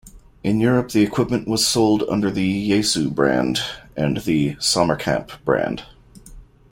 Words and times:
In 0.43 0.59
Europe 0.59 0.89
the 0.89 1.03
equipment 1.03 1.47
was 1.47 1.63
sold 1.63 2.03
under 2.09 2.31
the 2.31 2.71
Yaesu 2.71 3.13
brand 3.13 3.59
and 3.95 4.17
the 4.17 4.55
Sommerkamp 4.55 5.29
brand. 5.45 5.83